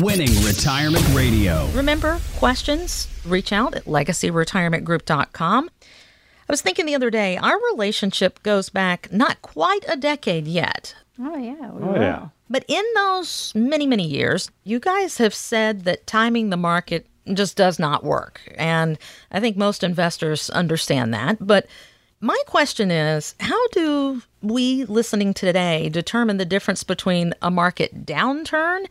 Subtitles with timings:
[0.00, 1.66] Winning Retirement Radio.
[1.74, 3.08] Remember, questions?
[3.26, 5.70] Reach out at legacyretirementgroup.com.
[5.82, 10.94] I was thinking the other day, our relationship goes back not quite a decade yet.
[11.20, 11.70] Oh yeah.
[11.70, 12.00] we Oh, will.
[12.00, 12.28] yeah.
[12.48, 17.56] But in those many, many years, you guys have said that timing the market just
[17.56, 18.40] does not work.
[18.56, 18.98] And
[19.30, 21.36] I think most investors understand that.
[21.44, 21.66] But
[22.20, 28.86] my question is how do we listening today determine the difference between a market downturn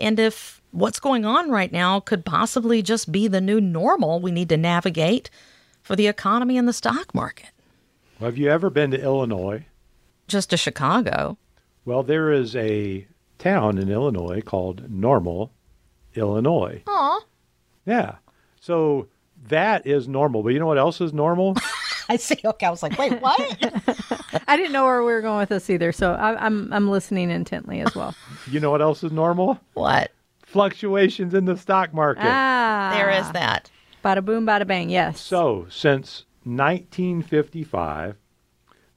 [0.00, 4.30] and if what's going on right now could possibly just be the new normal we
[4.30, 5.30] need to navigate
[5.82, 7.50] for the economy and the stock market?
[8.18, 9.66] Well, have you ever been to Illinois?
[10.28, 11.38] Just to Chicago.
[11.84, 13.06] Well, there is a
[13.38, 15.52] town in Illinois called Normal,
[16.14, 16.82] Illinois.
[16.86, 17.20] Aw.
[17.84, 18.16] Yeah.
[18.60, 19.08] So
[19.48, 20.42] that is normal.
[20.42, 21.56] But you know what else is normal?
[22.08, 22.38] I see.
[22.44, 22.66] Okay.
[22.66, 23.82] I was like, wait, what?
[24.48, 27.30] I didn't know where we were going with this either, so I, I'm I'm listening
[27.30, 28.14] intently as well.
[28.50, 29.58] you know what else is normal?
[29.74, 30.12] what?
[30.42, 32.24] Fluctuations in the stock market.
[32.24, 33.70] ah, There is that.
[34.04, 34.88] Bada boom, bada bang.
[34.90, 35.20] Yes.
[35.20, 38.16] So, since 1955,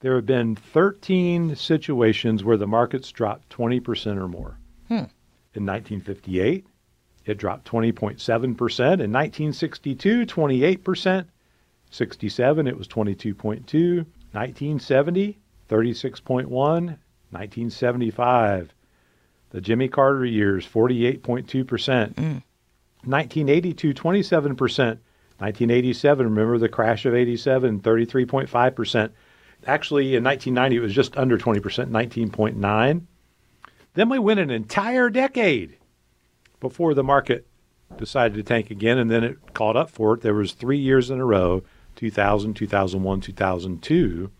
[0.00, 4.56] there have been 13 situations where the market's dropped 20% or more.
[4.88, 6.64] In 1958,
[7.26, 8.42] it dropped 20.7%.
[8.44, 11.26] In 1962, 28%.
[11.90, 14.06] 67, it was 22.2.
[14.32, 16.98] 1970, 36.1.
[17.32, 18.74] 1975,
[19.50, 22.42] the Jimmy Carter years, 48.2%.
[23.04, 23.94] 1982, mm.
[23.94, 24.98] 27%.
[25.38, 29.10] 1987, remember the crash of 87, 33.5%.
[29.66, 33.02] Actually, in 1990, it was just under 20%, 19.9.
[33.94, 35.76] Then we went an entire decade
[36.58, 37.46] before the market
[37.96, 40.20] decided to tank again, and then it caught up for it.
[40.20, 41.62] There was three years in a row,
[42.00, 44.30] 2000, 2001, 2002,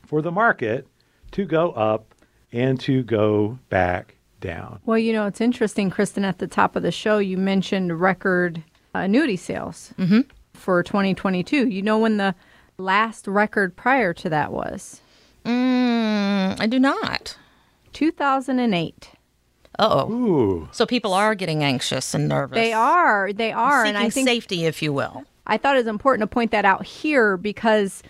[0.06, 0.86] for the market
[1.32, 2.14] to go up
[2.52, 4.80] and to go back down.
[4.86, 6.24] Well, you know, it's interesting, Kristen.
[6.24, 9.94] At the top of the show, you mentioned record annuity sales
[10.54, 11.68] for 2022.
[11.68, 12.36] You know when the
[12.78, 15.02] last record prior to that was?
[15.46, 17.38] Mm, I do not.
[17.94, 19.10] 2008.
[19.80, 20.68] Uh oh.
[20.72, 22.56] So people are getting anxious and nervous.
[22.56, 23.32] They are.
[23.34, 23.86] They are.
[23.86, 25.24] Seeking and I think safety, if you will.
[25.48, 28.04] I thought it was important to point that out here because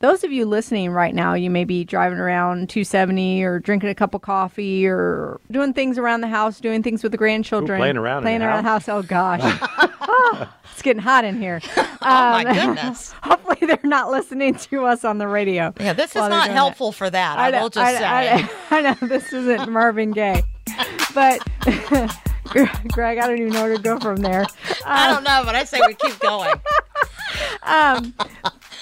[0.00, 3.94] those of you listening right now, you may be driving around 270 or drinking a
[3.94, 7.78] cup of coffee or doing things around the house, doing things with the grandchildren.
[7.78, 8.88] Ooh, playing around Playing the around the house.
[8.88, 9.42] Oh, gosh.
[10.20, 11.60] Ah, it's getting hot in here.
[11.76, 13.12] oh my goodness.
[13.22, 15.72] Hopefully, they're not listening to us on the radio.
[15.80, 17.38] Yeah, this is not helpful for that.
[17.38, 18.48] I, know- will just I, say.
[18.70, 20.42] I, I know this isn't Marvin Gaye,
[21.14, 21.46] but
[22.88, 24.46] Greg, I don't even know where to go from there.
[24.84, 26.54] I don't know, but I say we keep going.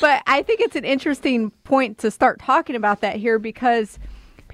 [0.01, 3.99] But I think it's an interesting point to start talking about that here because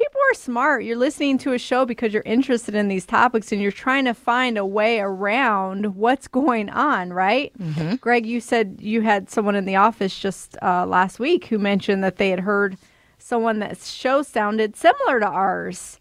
[0.03, 0.83] people are smart.
[0.83, 4.15] You're listening to a show because you're interested in these topics and you're trying to
[4.15, 7.53] find a way around what's going on, right?
[8.01, 12.03] Greg, you said you had someone in the office just uh, last week who mentioned
[12.03, 12.77] that they had heard
[13.19, 16.01] someone that show sounded similar to ours.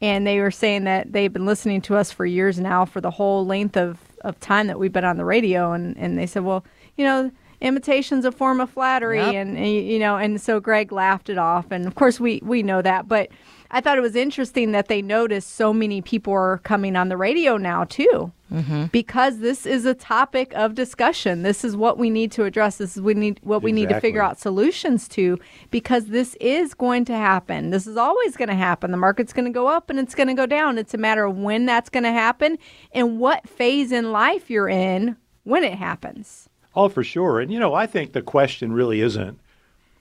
[0.00, 3.10] And they were saying that they've been listening to us for years now for the
[3.10, 5.72] whole length of, of time that we've been on the radio.
[5.72, 6.64] And, and they said, well,
[6.96, 7.30] you know,
[7.62, 9.18] imitation's a form of flattery.
[9.18, 9.34] Yep.
[9.34, 11.70] And, and, you know, and so Greg laughed it off.
[11.70, 13.08] And of course, we, we know that.
[13.08, 13.30] But
[13.70, 17.16] I thought it was interesting that they noticed so many people are coming on the
[17.16, 18.32] radio now, too.
[18.52, 18.86] Mm-hmm.
[18.86, 21.42] Because this is a topic of discussion.
[21.42, 22.76] This is what we need to address.
[22.76, 25.38] This is we need what we need to figure out solutions to
[25.70, 27.70] because this is going to happen.
[27.70, 28.90] This is always going to happen.
[28.90, 30.76] The market's going to go up and it's going to go down.
[30.76, 32.58] It's a matter of when that's going to happen
[32.92, 36.50] and what phase in life you're in when it happens.
[36.74, 37.40] Oh, for sure.
[37.40, 39.38] And, you know, I think the question really isn't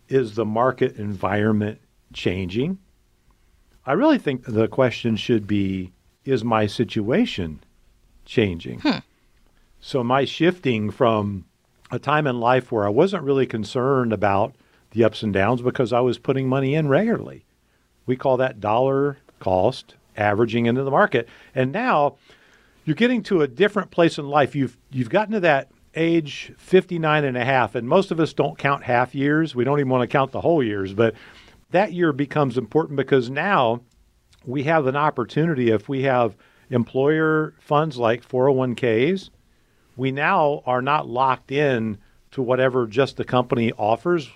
[0.08, 1.80] is the market environment
[2.14, 2.80] changing?
[3.86, 5.92] I really think the question should be
[6.26, 7.62] is my situation
[8.26, 8.80] changing?
[8.82, 9.00] Hmm.
[9.80, 11.46] So, my shifting from
[11.90, 14.54] a time in life where I wasn't really concerned about
[14.92, 17.46] the ups and downs because I was putting money in regularly?
[18.06, 21.28] We call that dollar cost averaging into the market.
[21.56, 22.18] And now
[22.86, 24.56] you're getting to a different place in life.
[24.56, 28.58] You've you've gotten to that age 59 and a half and most of us don't
[28.58, 29.56] count half years.
[29.56, 31.16] We don't even want to count the whole years, but
[31.72, 33.82] that year becomes important because now
[34.46, 36.36] we have an opportunity if we have
[36.70, 39.30] employer funds like 401ks,
[39.98, 41.98] we now are not locked in
[42.32, 44.30] to whatever just the company offers.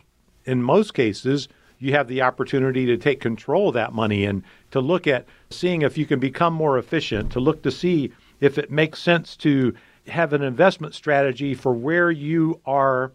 [0.44, 1.48] In most cases,
[1.80, 5.82] you have the opportunity to take control of that money and to look at seeing
[5.82, 8.12] if you can become more efficient, to look to see
[8.42, 9.74] if it makes sense to
[10.08, 13.14] have an investment strategy for where you are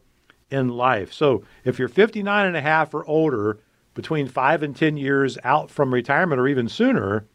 [0.51, 1.13] in life.
[1.13, 3.61] So if you're 59 and a half or older,
[3.95, 7.27] between five and 10 years out from retirement or even sooner,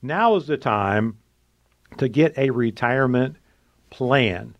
[0.00, 1.18] now is the time
[1.98, 3.36] to get a retirement
[3.90, 4.56] plan,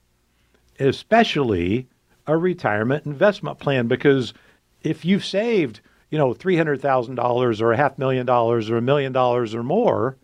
[0.78, 1.88] especially
[2.26, 3.88] a retirement investment plan.
[3.88, 4.34] Because
[4.82, 5.80] if you've saved,
[6.10, 10.16] you know, $300,000 or a half million dollars or a million dollars or more,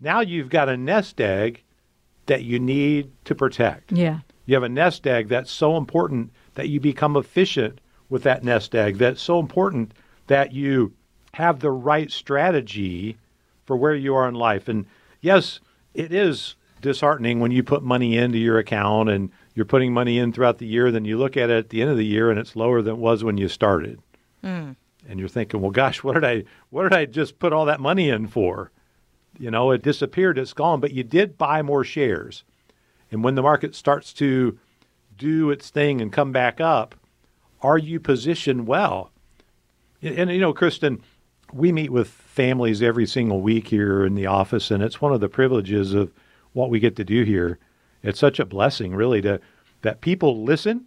[0.00, 1.63] now you've got a nest egg
[2.26, 3.92] that you need to protect.
[3.92, 4.20] Yeah.
[4.46, 8.74] You have a nest egg that's so important that you become efficient with that nest
[8.74, 8.98] egg.
[8.98, 9.92] That's so important
[10.26, 10.92] that you
[11.34, 13.16] have the right strategy
[13.64, 14.68] for where you are in life.
[14.68, 14.86] And
[15.20, 15.60] yes,
[15.94, 20.32] it is disheartening when you put money into your account and you're putting money in
[20.32, 22.38] throughout the year, then you look at it at the end of the year and
[22.38, 24.00] it's lower than it was when you started.
[24.44, 24.76] Mm.
[25.08, 27.80] And you're thinking, well, gosh, what did I what did I just put all that
[27.80, 28.70] money in for?
[29.38, 32.44] You know, it disappeared, it's gone, but you did buy more shares.
[33.10, 34.58] And when the market starts to
[35.16, 36.94] do its thing and come back up,
[37.60, 39.10] are you positioned well?
[40.02, 41.02] And, you know, Kristen,
[41.52, 45.20] we meet with families every single week here in the office, and it's one of
[45.20, 46.12] the privileges of
[46.52, 47.58] what we get to do here.
[48.02, 49.40] It's such a blessing, really, to
[49.82, 50.86] that people listen,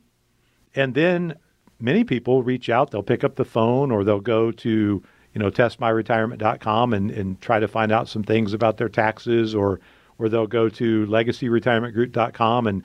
[0.76, 1.36] and then
[1.80, 2.92] many people reach out.
[2.92, 5.04] They'll pick up the phone or they'll go to
[5.38, 9.80] you know testmyretirement.com and and try to find out some things about their taxes, or
[10.18, 12.84] or they'll go to legacyretirementgroup.com and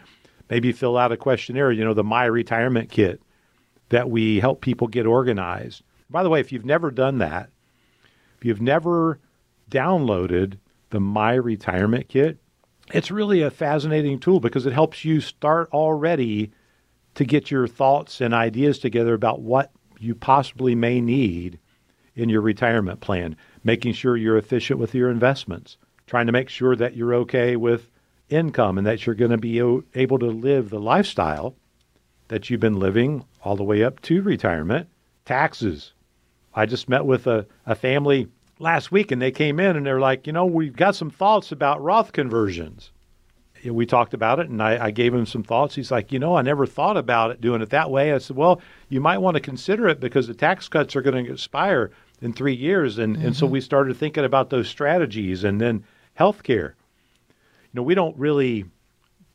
[0.50, 1.72] maybe fill out a questionnaire.
[1.72, 3.22] You know, the My Retirement Kit
[3.88, 5.82] that we help people get organized.
[6.10, 7.48] By the way, if you've never done that,
[8.36, 9.18] if you've never
[9.70, 10.58] downloaded
[10.90, 12.36] the My Retirement Kit,
[12.92, 16.52] it's really a fascinating tool because it helps you start already
[17.14, 21.58] to get your thoughts and ideas together about what you possibly may need
[22.14, 25.76] in your retirement plan, making sure you're efficient with your investments,
[26.06, 27.90] trying to make sure that you're okay with
[28.28, 29.58] income and that you're going to be
[29.94, 31.54] able to live the lifestyle
[32.28, 34.88] that you've been living all the way up to retirement.
[35.24, 35.92] Taxes.
[36.54, 38.28] I just met with a, a family
[38.58, 41.52] last week and they came in and they're like, you know, we've got some thoughts
[41.52, 42.90] about Roth conversions.
[43.64, 45.74] We talked about it and I, I gave him some thoughts.
[45.74, 48.12] He's like, you know, I never thought about it doing it that way.
[48.12, 51.24] I said, well, you might want to consider it because the tax cuts are going
[51.24, 52.98] to expire in three years.
[52.98, 53.26] And, mm-hmm.
[53.26, 55.84] and so we started thinking about those strategies and then
[56.18, 56.74] healthcare.
[57.72, 58.64] You know, we don't really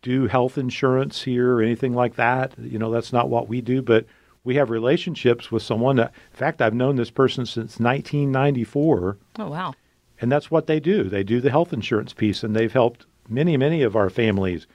[0.02, 2.54] do health insurance here or anything like that.
[2.60, 4.06] You know, that's not what we do, but
[4.44, 9.18] we have relationships with someone that, in fact, I've known this person since 1994.
[9.40, 9.74] Oh, wow.
[10.22, 11.04] And that's what they do.
[11.04, 14.68] They do the health insurance piece, and they've helped many, many of our families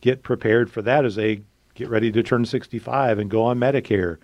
[0.00, 1.42] get prepared for that as they
[1.74, 4.18] get ready to turn 65 and go on Medicare.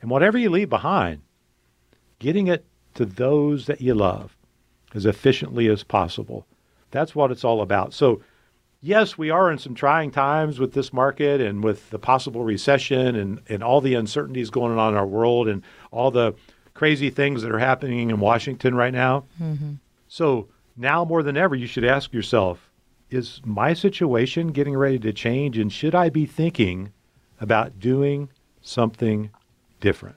[0.00, 1.22] And whatever you leave behind,
[2.18, 4.36] getting it to those that you love
[4.94, 6.46] as efficiently as possible.
[6.90, 7.94] That's what it's all about.
[7.94, 8.22] So,
[8.80, 13.16] yes, we are in some trying times with this market and with the possible recession
[13.16, 16.34] and, and all the uncertainties going on in our world and all the
[16.74, 19.24] crazy things that are happening in Washington right now.
[19.40, 19.74] Mm-hmm.
[20.08, 22.70] So now more than ever, you should ask yourself
[23.12, 25.58] is my situation getting ready to change?
[25.58, 26.92] And should I be thinking
[27.40, 28.30] about doing
[28.62, 29.30] something
[29.80, 30.16] different?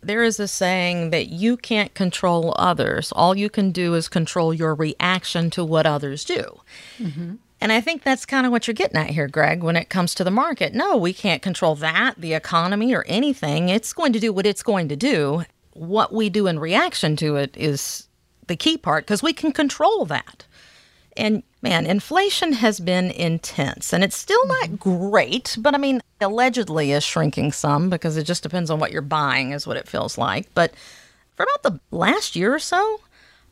[0.00, 3.12] There is a saying that you can't control others.
[3.12, 6.60] All you can do is control your reaction to what others do.
[6.98, 7.34] Mm-hmm.
[7.60, 10.14] And I think that's kind of what you're getting at here, Greg, when it comes
[10.14, 10.74] to the market.
[10.74, 13.68] No, we can't control that, the economy, or anything.
[13.68, 15.44] It's going to do what it's going to do.
[15.72, 18.06] What we do in reaction to it is
[18.46, 20.44] the key part because we can control that.
[21.16, 24.76] And man, inflation has been intense and it's still not mm-hmm.
[24.76, 29.02] great, but I mean, allegedly is shrinking some because it just depends on what you're
[29.02, 30.52] buying, is what it feels like.
[30.54, 30.72] But
[31.36, 33.00] for about the last year or so,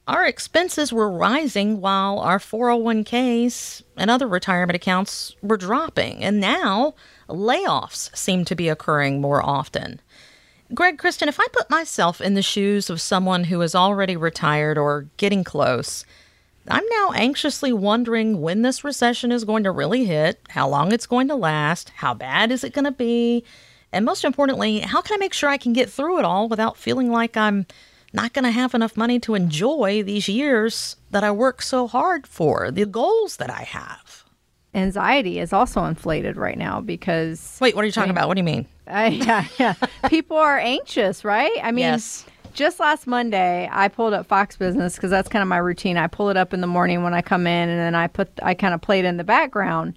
[0.09, 6.23] our expenses were rising while our 401ks and other retirement accounts were dropping.
[6.23, 6.95] And now
[7.29, 10.01] layoffs seem to be occurring more often.
[10.75, 14.79] Greg, Kristen, if I put myself in the shoes of someone who is already retired
[14.79, 16.05] or getting close,
[16.69, 21.07] I'm now anxiously wondering when this recession is going to really hit, how long it's
[21.07, 23.45] going to last, how bad is it going to be,
[23.93, 26.77] and most importantly, how can I make sure I can get through it all without
[26.77, 27.67] feeling like I'm
[28.13, 32.27] not going to have enough money to enjoy these years that I work so hard
[32.27, 34.25] for, the goals that I have.
[34.75, 37.59] Anxiety is also inflated right now because.
[37.61, 38.29] Wait, what are you talking I, about?
[38.29, 38.67] What do you mean?
[38.89, 39.75] Uh, yeah, yeah.
[40.09, 41.51] People are anxious, right?
[41.61, 42.25] I mean, yes.
[42.57, 45.97] Just last Monday, I pulled up Fox Business because that's kind of my routine.
[45.97, 48.29] I pull it up in the morning when I come in, and then I put
[48.43, 49.95] I kind of play it in the background.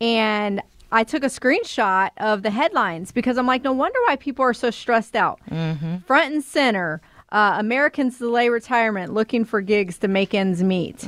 [0.00, 4.44] And I took a screenshot of the headlines because I'm like, no wonder why people
[4.44, 5.40] are so stressed out.
[5.50, 5.98] Mm-hmm.
[6.06, 7.02] Front and center.
[7.32, 11.02] Uh, Americans delay retirement looking for gigs to make ends meet.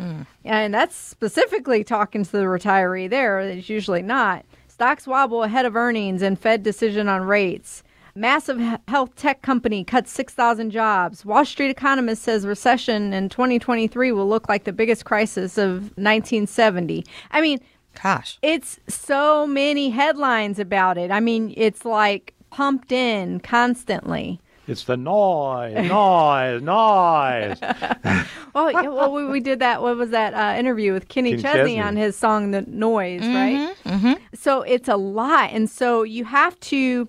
[0.45, 3.39] And that's specifically talking to the retiree there.
[3.39, 4.45] It's usually not.
[4.67, 7.85] Stocks wobble ahead of earnings and Fed decision on rates.
[8.19, 11.25] Massive health tech company cuts 6,000 jobs.
[11.25, 17.07] Wall Street economist says recession in 2023 will look like the biggest crisis of 1970.
[17.31, 17.61] I mean,
[18.03, 18.39] Gosh.
[18.43, 21.13] it's so many headlines about it.
[21.13, 24.41] I mean, it's like pumped in constantly.
[24.67, 27.59] It's the noise, noise, noise.
[28.55, 29.83] Oh, yeah, well, we, we did that.
[29.83, 31.81] What was that uh, interview with Kenny, Kenny Chesney, Chesney.
[31.81, 33.21] on his song "The Noise"?
[33.21, 34.19] Right.
[34.35, 37.07] So it's a lot, and so you have to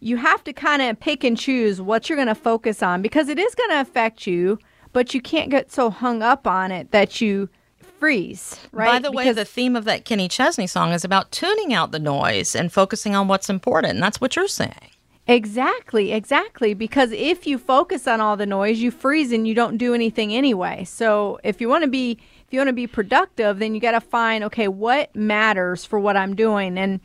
[0.00, 3.28] you have to kind of pick and choose what you're going to focus on because
[3.28, 4.58] it is going to affect you,
[4.92, 7.48] but you can't get so hung up on it that you
[7.80, 8.60] freeze.
[8.72, 8.86] Right.
[8.86, 11.92] By the way, Because- the theme of that Kenny Chesney song is about tuning out
[11.92, 13.94] the noise and focusing on what's important.
[13.94, 14.90] And that's what you're saying.
[15.28, 16.72] Exactly, exactly.
[16.72, 20.32] Because if you focus on all the noise, you freeze and you don't do anything
[20.32, 20.84] anyway.
[20.84, 23.92] So if you want to be if you want to be productive, then you got
[23.92, 26.78] to find okay, what matters for what I'm doing.
[26.78, 27.00] And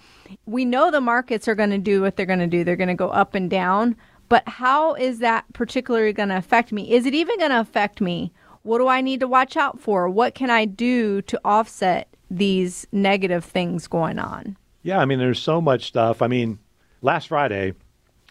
[0.45, 2.63] we know the markets are going to do what they're going to do.
[2.63, 3.95] They're going to go up and down.
[4.29, 6.91] But how is that particularly going to affect me?
[6.91, 8.31] Is it even going to affect me?
[8.63, 10.07] What do I need to watch out for?
[10.09, 14.55] What can I do to offset these negative things going on?
[14.83, 16.21] Yeah, I mean, there's so much stuff.
[16.21, 16.59] I mean,
[17.01, 17.73] last Friday,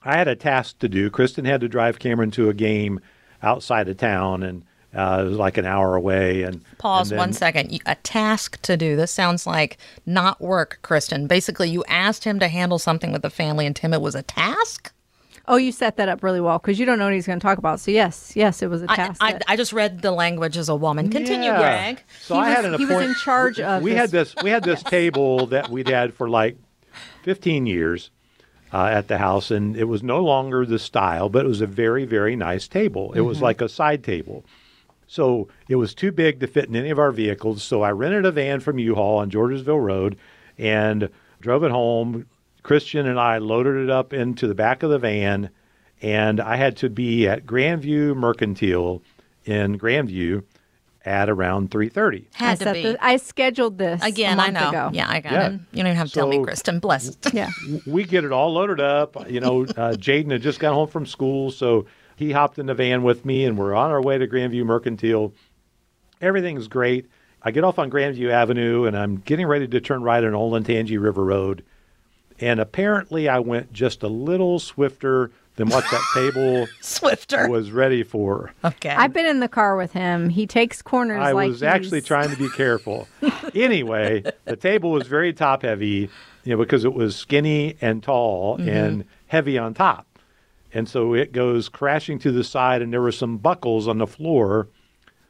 [0.02, 1.10] I had a task to do.
[1.10, 3.00] Kristen had to drive Cameron to a game
[3.42, 6.42] outside of town, and uh, it was like an hour away.
[6.42, 7.72] And Pause and then- second.
[7.72, 8.96] You- A task to do.
[8.96, 11.26] This sounds like not work, Kristen.
[11.26, 14.22] Basically, you asked him to handle something with the family, and Tim, it was a
[14.22, 14.92] task.
[15.48, 17.42] Oh, you set that up really well because you don't know what he's going to
[17.42, 17.80] talk about.
[17.80, 19.20] So yes, yes, it was a task.
[19.20, 21.10] I, that- I just read the language as a woman.
[21.10, 21.58] Continue, Yeah.
[21.58, 22.02] Greg.
[22.22, 23.98] So He I had was- an he was in appoint- charge of We this.
[24.00, 24.34] had this.
[24.44, 26.56] We had this table that we'd had for like
[27.22, 28.10] 15 years
[28.72, 31.66] uh, at the house, and it was no longer the style, but it was a
[31.66, 33.12] very, very nice table.
[33.14, 34.44] It was like a side table.
[35.10, 37.64] So it was too big to fit in any of our vehicles.
[37.64, 40.16] So I rented a van from U-Haul on Georgesville Road
[40.56, 41.08] and
[41.40, 42.26] drove it home.
[42.62, 45.50] Christian and I loaded it up into the back of the van,
[46.00, 49.02] and I had to be at Grandview Mercantile
[49.44, 50.44] in Grandview
[51.04, 52.26] at around 3:30.
[52.38, 52.82] I, Had to set be.
[52.82, 54.68] the- I scheduled this Again, a I month know.
[54.68, 54.90] Ago.
[54.92, 55.46] Yeah, I got Yeah.
[55.48, 55.52] it.
[55.52, 56.78] You don't even have to tell me, So- Kristen.
[56.78, 57.30] Blessed.
[57.32, 57.50] yeah.
[57.84, 59.28] we get it all loaded up.
[59.28, 61.86] You know, uh, Jaden had just got home from school, so
[62.20, 65.32] he hopped in the van with me, and we're on our way to Grandview Mercantile.
[66.20, 67.06] Everything's great.
[67.42, 71.00] I get off on Grandview Avenue, and I'm getting ready to turn right on Olentangy
[71.02, 71.64] River Road.
[72.38, 77.48] And apparently, I went just a little swifter than what that table Swifter.
[77.48, 78.52] was ready for.
[78.64, 78.90] okay.
[78.90, 80.28] I've been in the car with him.
[80.28, 81.20] He takes corners.
[81.20, 83.08] I like was actually trying to be careful.
[83.54, 86.08] anyway, the table was very top heavy,
[86.44, 88.68] you know, because it was skinny and tall Mm-hmm.
[88.68, 90.06] and heavy on top.
[90.72, 94.06] And so it goes crashing to the side, and there were some buckles on the
[94.06, 94.68] floor.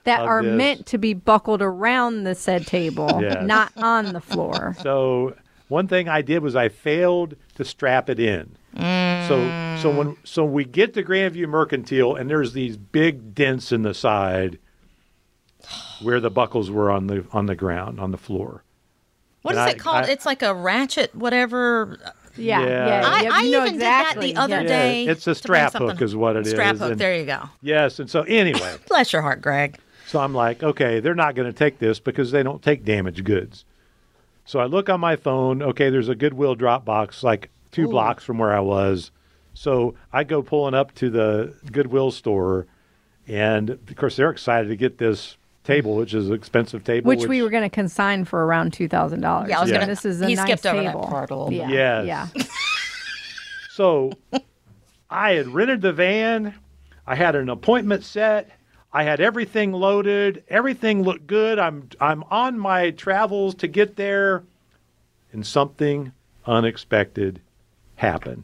[0.04, 0.56] that are this.
[0.56, 3.44] meant to be buckled around the said table, Yes.
[3.46, 4.74] not on the floor.
[4.82, 5.34] So
[5.68, 8.56] one thing I did was I failed to strap it in.
[8.76, 13.82] So so when so we get to Grandview Mercantile, and there's these big dents in
[13.82, 14.58] the side
[16.02, 18.64] where the buckles were on the on the ground on the floor.
[19.42, 20.04] what is and it I- called?
[20.06, 21.98] I- it's like a ratchet, whatever.
[22.40, 22.86] Yeah, Yeah.
[22.86, 23.08] yeah.
[23.08, 24.26] I, yep, I you know even exactly.
[24.28, 24.68] did that the other yeah.
[24.68, 25.04] day.
[25.06, 26.92] it's a strap hook is what it is, Strap hook.
[26.92, 27.42] and- There you go.
[27.62, 29.78] Yes, and so anyway, Bless your heart, Greg.
[30.06, 33.24] so I'm like, okay, they're not going to take this because they don't take damaged
[33.24, 33.64] goods.
[34.44, 35.62] So I look on my phone.
[35.62, 39.12] Okay, there's a Goodwill drop box like two blocks from where I was.
[39.54, 42.66] So I go pulling up to the Goodwill store,
[43.28, 45.36] and of course they're excited to get this
[45.70, 47.08] table, which is an expensive table.
[47.08, 49.48] Which, we were going to consign for around two thousand dollars.
[49.50, 49.76] Yeah, I was Yeah.
[49.80, 49.86] gonna.
[49.86, 51.00] This is a he nice skipped over table.
[51.02, 51.66] that part a little Yeah,
[52.00, 52.06] bit.
[52.06, 52.32] Yes.
[52.34, 52.42] yeah.
[53.72, 54.12] So
[55.08, 56.54] I had rented the van.
[57.06, 58.50] I had an appointment set.
[58.92, 60.44] I had everything loaded.
[60.48, 61.58] Everything looked good.
[61.58, 64.42] I'm I'm on my travels to get there
[65.32, 66.12] and something
[66.44, 67.40] unexpected
[68.00, 68.42] happened.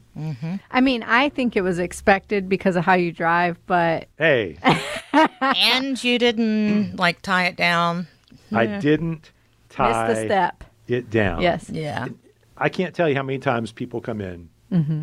[0.71, 4.59] I mean, I think it was expected because of how you drive, but Hey,
[5.41, 8.07] and you didn't like tie it down.
[8.53, 9.33] I didn't
[9.71, 10.65] tie missed the step.
[10.87, 11.41] it down.
[11.41, 11.71] Yes.
[11.71, 12.09] Yeah.
[12.57, 14.49] I can't tell you how many times people come in.
[14.71, 15.03] Mm-hmm.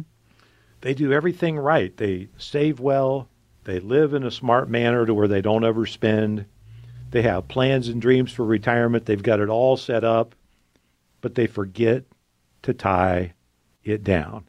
[0.81, 1.95] They do everything right.
[1.97, 3.27] They save well.
[3.63, 6.45] They live in a smart manner to where they don't overspend.
[7.11, 9.05] They have plans and dreams for retirement.
[9.05, 10.35] They've got it all set up,
[11.21, 12.03] but they forget
[12.63, 13.33] to tie
[13.83, 14.45] it down.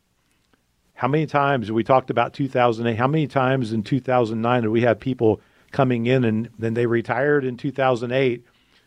[0.95, 2.97] How many times we talked about 2008?
[2.97, 5.41] How many times in 2009 did we have people
[5.73, 8.45] coming in and then they retired in 2008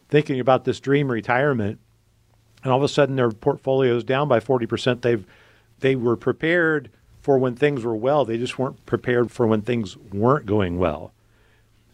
[0.08, 1.80] thinking about this dream retirement
[2.64, 5.02] and all of a sudden their portfolio is down by 40%.
[5.02, 5.26] They've
[5.80, 6.90] they were prepared
[7.22, 8.26] for when things were well.
[8.26, 11.14] They just weren't prepared for when things weren't going well.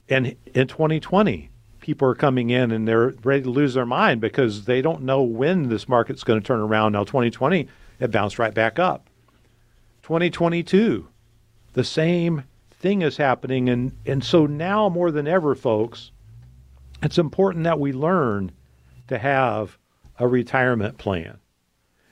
[0.07, 4.65] And in 2020, people are coming in and they're ready to lose their mind because
[4.65, 6.93] they don't know when this market's going to turn around.
[6.93, 7.67] Now 2020,
[7.99, 9.09] it bounced right back up.
[10.03, 11.07] 2022,
[11.73, 16.11] the same thing is happening and and so now more than ever folks,
[17.01, 18.51] it's important that we learn
[19.07, 19.77] to have
[20.19, 21.39] a retirement plan.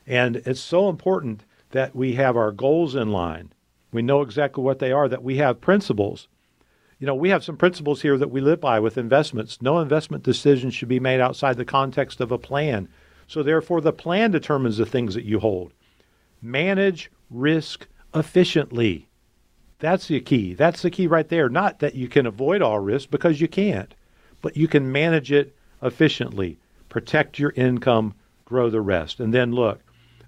[0.07, 3.53] And it's so important that we have our goals in line.
[3.91, 6.27] We know exactly what they are, that we have principles.
[6.99, 9.61] You know, we have some principles here that we live by with investments.
[9.61, 12.87] No investment decision should be made outside the context of a plan.
[13.31, 15.71] So, therefore, the plan determines the things that you hold.
[16.41, 19.07] Manage risk efficiently.
[19.79, 20.53] That's the key.
[20.53, 21.47] That's the key right there.
[21.47, 23.93] Not that you can avoid all risk because you can't,
[24.41, 26.59] but you can manage it efficiently,
[26.89, 29.21] protect your income, grow the rest.
[29.21, 29.79] And then look,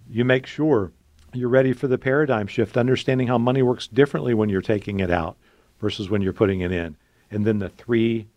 [0.10, 0.94] you make sure
[1.34, 5.12] you're ready for the paradigm shift, understanding how money works differently when you're taking it
[5.12, 5.36] out
[5.82, 6.96] versus when you're putting it in.
[7.30, 8.28] And then the three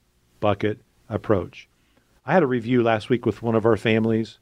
[0.41, 1.69] bucket approach.
[2.25, 4.41] I had a review last week with one of our families.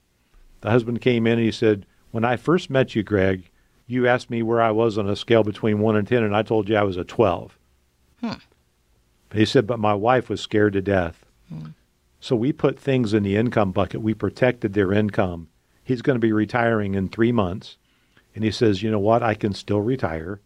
[0.64, 3.50] The husband came in and he said, When I first met you, Greg,
[3.87, 6.40] you asked me where I was on a scale between 1 and 10, and I
[6.40, 7.59] told you I was a 12.
[8.23, 8.33] Hmm.
[9.35, 11.26] He said, But my wife was scared to death.
[11.50, 11.66] Hmm.
[12.18, 14.00] So we put things in the income bucket.
[14.00, 15.49] We protected their income.
[15.85, 17.76] He's going to be retiring in three months.
[18.35, 19.23] And he says, you know what?
[19.23, 20.40] I can still retire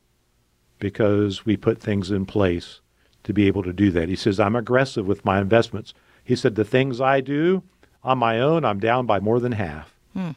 [0.80, 2.80] because we put things in place
[3.22, 4.08] to be able to do that.
[4.08, 5.94] He says, I'm aggressive with my investments.
[6.24, 7.62] He said, the things I do
[8.02, 9.94] on my own, I'm down by more than half.
[10.12, 10.32] Hmm.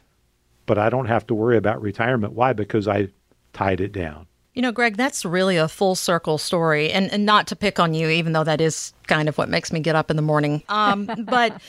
[0.66, 2.34] But I don't have to worry about retirement.
[2.34, 2.52] Why?
[2.52, 3.08] Because I
[3.52, 4.26] tied it down.
[4.54, 6.90] You know, Greg, that's really a full circle story.
[6.90, 9.72] And, and not to pick on you, even though that is kind of what makes
[9.72, 10.62] me get up in the morning.
[10.68, 11.60] Um, but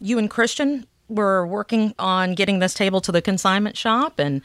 [0.00, 4.42] you and Christian were working on getting this table to the consignment shop and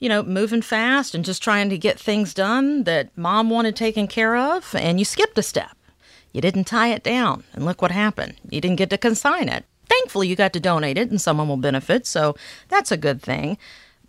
[0.00, 4.08] you know, moving fast and just trying to get things done that mom wanted taken
[4.08, 5.76] care of, and you skipped a step.
[6.32, 8.34] You didn't tie it down, and look what happened.
[8.48, 9.66] You didn't get to consign it.
[9.90, 12.34] Thankfully, you got to donate it, and someone will benefit, so
[12.68, 13.58] that's a good thing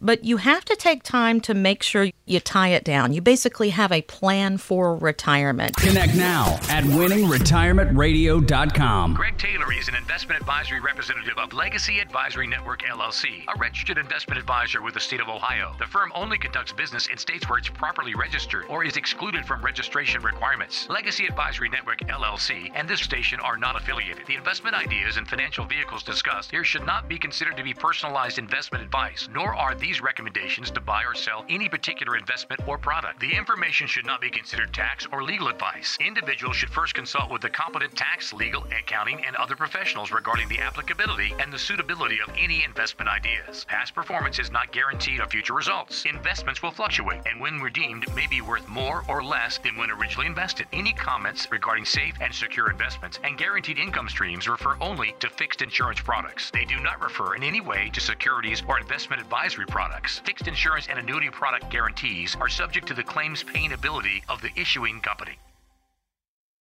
[0.01, 3.13] but you have to take time to make sure you tie it down.
[3.13, 5.75] You basically have a plan for retirement.
[5.75, 9.13] Connect now at winningretirementradio.com.
[9.13, 14.39] Greg Taylor is an investment advisory representative of Legacy Advisory Network LLC, a registered investment
[14.39, 15.75] advisor with the state of Ohio.
[15.79, 19.63] The firm only conducts business in states where it's properly registered or is excluded from
[19.63, 20.87] registration requirements.
[20.89, 24.25] Legacy Advisory Network LLC and this station are not affiliated.
[24.25, 28.37] The investment ideas and financial vehicles discussed here should not be considered to be personalized
[28.39, 32.77] investment advice, nor are these these recommendations to buy or sell any particular investment or
[32.77, 33.19] product.
[33.19, 35.97] The information should not be considered tax or legal advice.
[35.99, 40.59] Individuals should first consult with the competent tax, legal, accounting, and other professionals regarding the
[40.59, 43.65] applicability and the suitability of any investment ideas.
[43.65, 46.05] Past performance is not guaranteed of future results.
[46.05, 50.27] Investments will fluctuate and when redeemed may be worth more or less than when originally
[50.27, 50.67] invested.
[50.71, 55.61] Any comments regarding safe and secure investments and guaranteed income streams refer only to fixed
[55.61, 56.49] insurance products.
[56.49, 60.19] They do not refer in any way to securities or investment advisory products products.
[60.19, 64.51] Fixed insurance and annuity product guarantees are subject to the claims paying ability of the
[64.55, 65.39] issuing company.